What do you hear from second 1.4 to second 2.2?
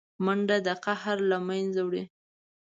منځه وړي